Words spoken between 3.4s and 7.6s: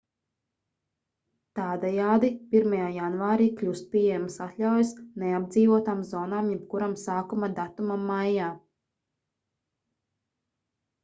kļūst pieejamas atļaujas neapdzīvotām zonām jebkuram sākuma